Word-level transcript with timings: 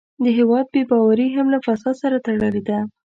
د 0.23 0.25
هېواد 0.37 0.65
بې 0.73 0.83
باوري 0.89 1.27
هم 1.35 1.47
له 1.53 1.59
فساد 1.65 1.95
سره 2.03 2.17
تړلې 2.25 2.61
ده. 2.67 2.79